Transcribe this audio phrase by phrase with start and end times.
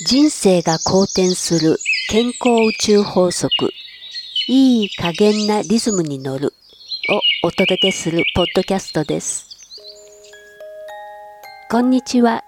[0.00, 1.76] 人生が好転する
[2.08, 3.50] 健康宇宙法則。
[4.46, 6.54] いい加減なリズムに乗る。
[7.42, 9.44] をお届けするポッドキャストです。
[11.68, 12.44] こんにちは。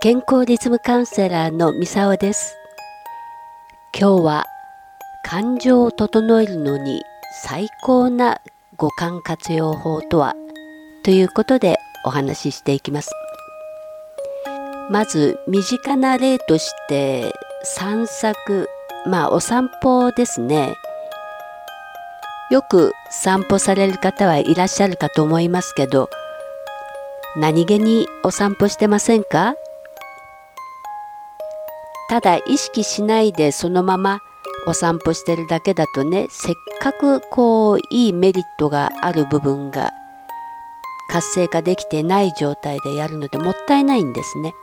[0.00, 2.56] 健康リズムカウンセラーのみさおです。
[3.92, 4.46] 今日は
[5.24, 7.02] 感情を整えるのに
[7.44, 8.40] 最高な
[8.78, 10.34] 五感活用法とは？
[11.04, 11.76] ということで
[12.06, 13.10] お話ししていきます。
[14.90, 18.68] まず身近な例として散策
[19.06, 20.74] まあお散歩ですね
[22.50, 26.08] よく散歩される方はいらっしゃるかと思いますけど
[27.36, 29.54] 何気にお散歩してませんか？
[32.08, 34.20] ただ意識しないでそのまま
[34.66, 39.92] お散歩してるだけだとねせっかくこういいメリットがある部分が
[41.10, 44.54] 活性化できてない状態でやるのでもったいないんですね。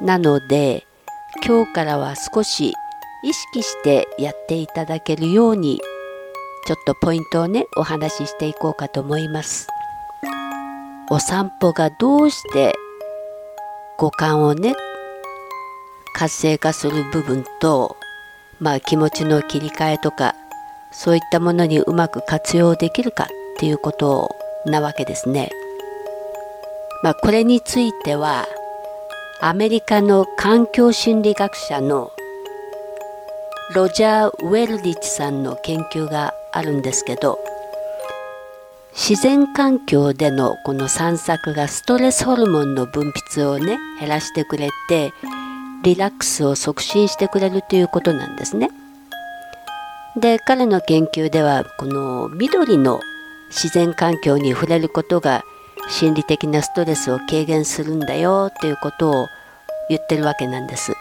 [0.00, 0.86] なので
[1.46, 2.72] 今日からは少し
[3.22, 5.80] 意識してやっていただけるように
[6.66, 9.68] ちょっとポイントをねお話ししていこうかと思います
[11.10, 12.74] お散歩がどうして
[13.98, 14.74] 五感をね
[16.14, 17.96] 活性化する部分と
[18.60, 20.34] まあ気持ちの切り替えとか
[20.92, 23.26] そういったものにうまく活用できるかっ
[23.58, 24.30] ていうこと
[24.64, 25.50] なわけですね。
[27.02, 28.46] まあこれについては
[29.46, 32.12] アメリカの環境心理学者の
[33.74, 37.38] ロジャー・ウェルリッチさんの研究があるんですけど
[38.94, 45.12] 自然環境でのこの散策がストレスホルモンの分泌をね減らしてくれて
[45.82, 48.70] リラックスを促進してくれるということなんですね。
[50.16, 52.98] で彼の研究ではこの緑の
[53.50, 55.44] 自然環境に触れることが
[55.88, 59.26] 心理的なストレスを軽減するんだよっていうことを
[59.88, 60.92] 言ってるわけなんです。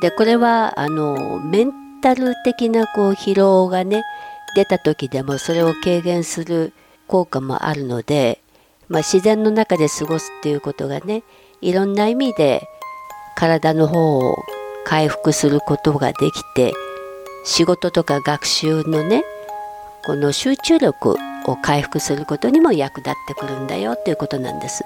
[0.00, 4.02] でこれはあのメンタル的なこう疲労がね
[4.56, 6.72] 出た時でもそれを軽減する
[7.06, 8.40] 効果もあるので、
[8.88, 11.22] まあ、自然の中で過ごすっていうことがね
[11.60, 12.62] いろんな意味で
[13.36, 14.36] 体の方を
[14.84, 16.72] 回復することができて
[17.44, 19.22] 仕事とか学習のね
[20.10, 24.82] この集中力を回復することにも役立ってくるんだよっていうことなんです。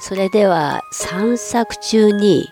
[0.00, 2.48] それでは散策中に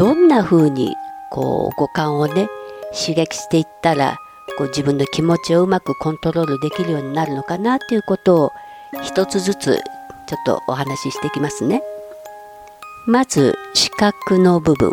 [0.00, 0.96] どんな風に
[1.30, 2.48] こう五感をね
[2.92, 4.18] 刺激していったら
[4.58, 8.52] こう自分の気持ちをうまくコントロールできるようになるのかなっていうことを
[9.04, 9.80] 一つずつ
[10.26, 11.84] ちょっとお話ししていきますね。
[13.06, 14.90] まず視覚の部分、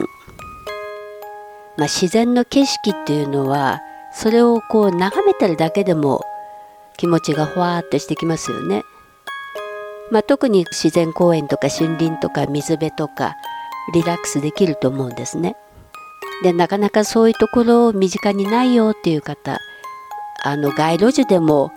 [1.75, 3.81] まあ、自然の景色っていうのは
[4.17, 6.21] それをこう眺めてるだけでも
[6.97, 8.83] 気持ちがふわーっとしてきますよね。
[10.09, 13.35] まあ、特に自然公園とか森林とか水辺とか
[13.93, 15.55] リラックスできると思うんですね。
[16.41, 19.59] でなかなかそういうところ身近にないよっていう方
[20.43, 21.71] あの街路樹でも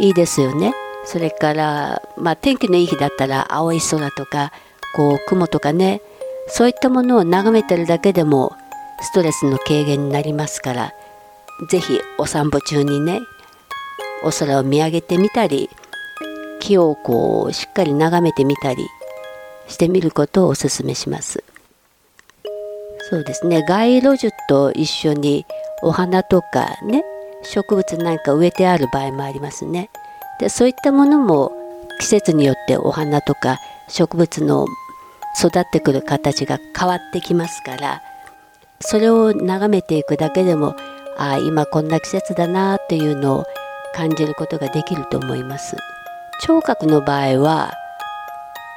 [0.00, 0.74] いいですよね。
[1.04, 4.50] それから、まあ、天気のいい日だったら青い空とか
[4.96, 6.00] こう雲とかね
[6.48, 8.56] そういったものを眺めてるだけでも
[9.00, 10.92] ストレスの軽減になりますから
[11.68, 13.20] ぜひお散歩中にね
[14.24, 15.70] お空を見上げてみたり
[16.60, 18.86] 木をこうしっかり眺めてみたり
[19.68, 21.44] してみることをお勧めします。
[23.10, 23.62] そうですね。
[23.68, 25.44] 街路樹と一緒に
[25.82, 27.04] お花とかね
[27.42, 29.90] 植物なんか植えてある場合もありますね。
[30.40, 31.52] でそういったものも
[32.00, 34.66] 季節によってお花とか植物の
[35.38, 38.02] 育ってくる形が変わってきますから
[38.80, 40.76] それを眺めていくだけでも
[41.16, 43.44] あ今こんな季節だなっていうのを
[43.94, 45.76] 感じることができると思います。
[46.42, 47.72] 聴覚の場合は、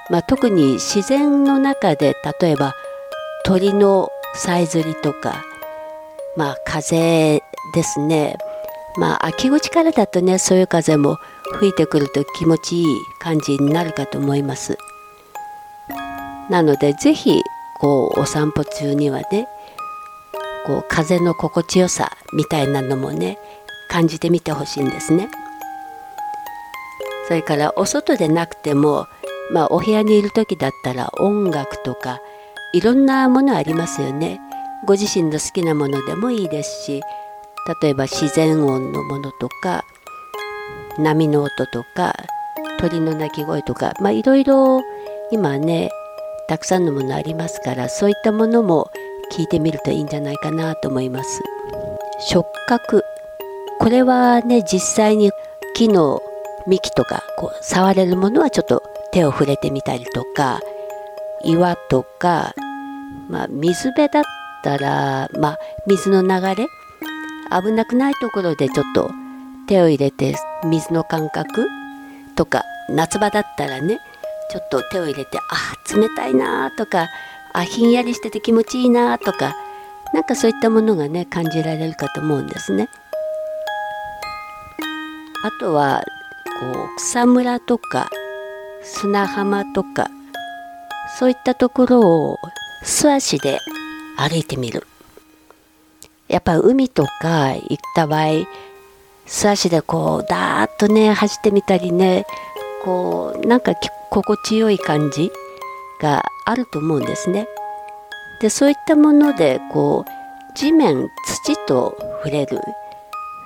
[0.10, 2.76] まあ、特に自然の中で例えば
[3.44, 5.44] 鳥のさえずりとか、
[6.36, 7.42] まあ、風
[7.74, 8.38] ですね。
[8.98, 11.18] まあ秋口からだとねそういう風も
[11.60, 12.86] 吹いてくると気持ちいい
[13.20, 14.78] 感じになるかと思います。
[16.50, 17.42] なので是非
[17.80, 19.48] こうお散歩中にはね
[20.68, 23.40] こう風の心地よさみたいなのもね
[23.90, 25.30] 感じてみてほしいんですね。
[27.30, 29.08] それからお外でなくても、
[29.52, 32.20] まあ、お部屋にいる時だったら音楽とか
[32.74, 34.42] いろんなものありますよね。
[34.86, 37.02] ご自身の好きなものでもいいですし
[37.82, 39.86] 例えば自然音のものとか
[41.00, 42.16] 波の音とか
[42.80, 44.82] 鳥の鳴き声とかまあいろいろ
[45.32, 45.90] 今ね
[46.48, 48.92] たくさんのものありますからそういったものも
[49.32, 51.42] 聞いてみるといいんじゃないかなと思います。
[52.30, 53.04] 触覚
[53.80, 55.32] これはね実際に
[55.76, 56.20] 木の
[56.66, 58.82] 幹とかこう触れるものはちょっと
[59.12, 60.60] 手を触れてみたりとか
[61.44, 62.54] 岩とか、
[63.30, 64.24] まあ、水辺だっ
[64.64, 66.68] たら、まあ、水の流れ？
[67.50, 69.12] 危なくないところでちょっと
[69.68, 70.36] 手を入れて
[70.66, 71.68] 水の感覚
[72.36, 74.00] とか夏場だったらね
[74.50, 77.08] ちょっと手を入れてあ冷たいなとか
[77.58, 79.56] あひんやりしてて気持ちいいなとか
[80.14, 82.88] なんかそういったものがね感じられるかと思うんですね。
[85.44, 86.04] あとは
[86.60, 88.12] こう草むらとか
[88.84, 90.10] 砂浜とか
[91.18, 92.38] そういったところを
[92.84, 93.60] 素足で
[94.18, 94.86] 歩いてみる
[96.28, 98.46] やっぱ海とか行った場合
[99.26, 102.28] 素足でこうダーッとね走ってみたりね
[102.84, 103.74] こうなんか
[104.12, 105.32] 心地よい感じ
[106.02, 107.48] があると思うんですね。
[108.42, 111.10] でそういったものでこう地面
[111.44, 112.62] 土と触れる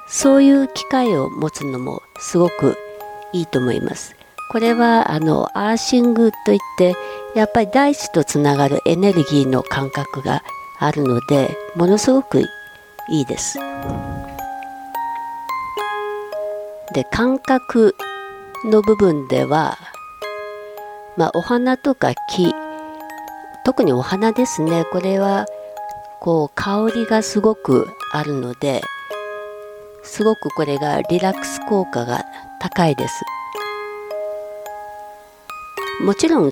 [0.08, 2.78] そういう機会を持つのもすごく
[3.34, 4.16] いいと思います。
[4.52, 6.96] これはあのアーシングといって
[7.36, 10.44] やっぱり大地とつながるエネルギーの感覚が
[10.78, 13.58] あるのでものすごくいいです。
[16.94, 17.96] で感覚
[18.66, 19.78] の部分では、
[21.16, 22.54] まあ、お花とか木
[23.64, 24.86] 特にお花ですね。
[24.92, 25.46] これは
[26.20, 28.82] こう香りがすごくあるので
[30.04, 32.26] すごくこれがリラックス効果が
[32.60, 33.24] 高いです。
[36.04, 36.52] もちろん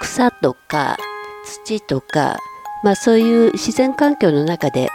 [0.00, 0.96] 草とか
[1.44, 2.38] 土とか、
[2.82, 4.88] まあ、そういう自然環境の中で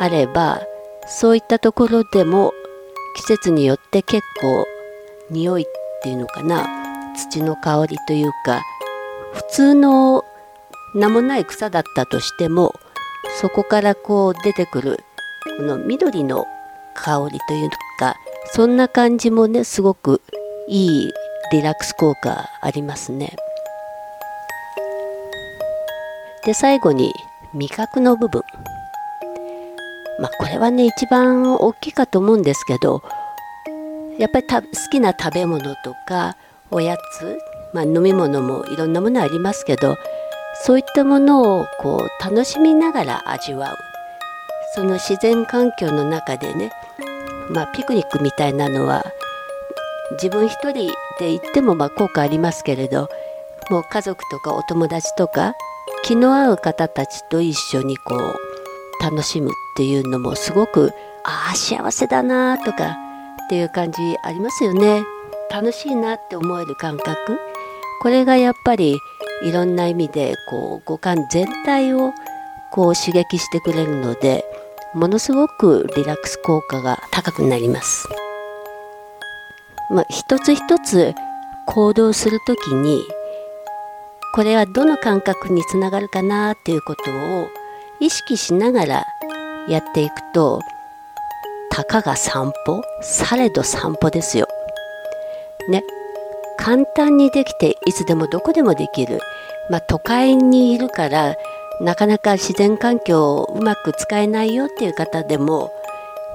[0.00, 0.60] あれば
[1.06, 2.52] そういったところでも
[3.16, 4.66] 季節によって結構
[5.30, 5.66] 匂いっ
[6.02, 6.68] ていうのかな。
[7.16, 8.62] 土の香りというか
[9.32, 10.24] 普通の
[10.94, 12.74] 名もない草だったとしても
[13.40, 14.98] そこからこう出てくる
[15.58, 16.46] この緑の
[16.94, 18.16] 香りというか
[18.52, 20.22] そんな感じもねすごく
[20.68, 21.12] いい
[21.52, 23.36] リラックス効果ありますね。
[26.44, 27.12] で最後に
[27.54, 28.42] 味覚の部分
[30.18, 33.02] まあこれはね一番大きいかと思うんですけど
[34.18, 36.36] やっぱりた好きな食べ物とか
[36.70, 37.38] おやつ、
[37.72, 39.96] まあ、飲み物もいろんなものありますけど
[40.64, 43.76] そういったものをこう楽しみながら味わう。
[44.74, 46.72] その自然環境の中でね、
[47.50, 49.04] まあ、ピクニックみたいなのは
[50.12, 53.08] 自分一人で行ってもま効果ありますけれど
[53.70, 55.54] もう家族とかお友達とか
[56.02, 60.92] 気の合う方たちと一緒にこう楽しむっていうのもすごく
[61.24, 62.96] ああ幸せだなとか
[63.44, 65.02] っていう感じありますよね。
[65.50, 67.38] 楽しいなって思える感覚。
[68.02, 68.98] これがやっぱり
[69.42, 72.12] いろんな意味でこう五感全体を
[72.70, 74.44] こう刺激してくれるので
[74.94, 78.08] ものすごくリラックス効果が高くなります。
[79.90, 81.14] まあ、一つ一つ
[81.66, 83.02] 行動する時に
[84.34, 87.48] これはどの感覚につながるかなっていうことを
[88.00, 89.06] 意識しながら
[89.68, 90.60] やっていくと
[91.70, 92.82] たかが散歩？
[93.02, 94.46] されど散歩ですよ。
[95.68, 95.84] ね
[96.58, 99.20] 簡単にできていつでもどこでもできる、
[99.70, 101.36] まあ、都会にいるから
[101.80, 105.70] なかなか自然環境をうまく使えないよっていう方でも、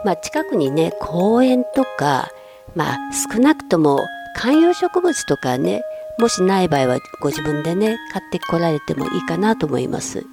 [0.06, 2.32] まあ、近くにね公園とか、
[2.76, 2.98] まあ、
[3.34, 4.00] 少なくとも
[4.36, 5.84] 観葉植物とかね
[6.18, 10.26] もしない場合はご自分でね買ってこられてもいいかなと思います。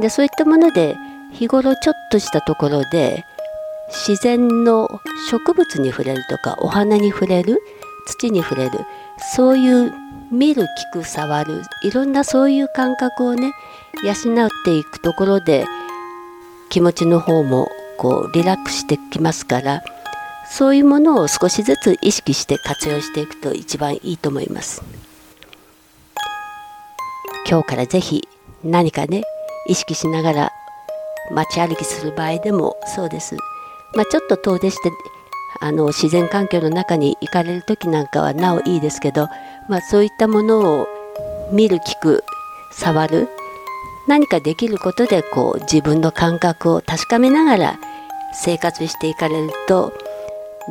[0.00, 0.96] でそういったもので
[1.32, 3.24] 日頃ちょっとしたところで
[3.88, 4.88] 自然の
[5.30, 7.60] 植物に触れるとかお花に触れる
[8.08, 8.80] 土に触れる。
[9.34, 9.92] そういう
[10.30, 10.62] 見る
[10.94, 11.62] 聞く触る。
[11.82, 13.52] いろんなそういう感覚をね
[14.04, 15.66] 養っていくところで
[16.70, 19.82] 気持ちの方もこうリラックスしてきますから
[20.50, 24.82] そういうものを少しずつ意識して活用していくと一番いいと思います。
[27.48, 28.28] 今日からぜひ
[28.62, 29.22] 何かね
[29.66, 30.52] 意識しながら
[31.32, 33.36] 街歩きする場合でもそうです。
[33.94, 34.90] まあ、ちょっと遠出して
[35.60, 39.28] あの自然環境の中に行かれる時なんかはなおいいですけど、
[39.68, 40.88] まあ、そういったものを
[41.52, 42.24] 見る聞く
[42.72, 43.28] 触る
[44.06, 47.80] 何かできることでこう自分の感覚を確かめながら
[48.32, 49.92] 生活していかれると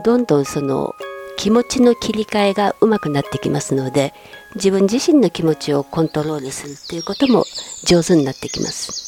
[0.03, 0.95] どんどんその
[1.37, 4.13] 気持ちの切り替えがうまくなってきますので
[4.55, 7.45] 自分自身の気持ちをコントロールするということも
[7.85, 9.07] 上手になってきます。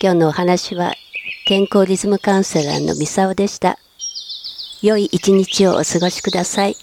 [0.00, 0.94] 今日のお話は
[1.46, 3.78] 健康リズムカウンセラーのミサオでした。
[4.80, 6.76] 良い一日をお過ごしください。